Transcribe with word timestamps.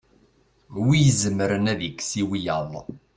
wi 0.87 0.97
izemren 1.09 1.65
ad 1.73 1.81
ikkes 1.89 2.11
i 2.21 2.23
wiyaḍ 2.29 2.71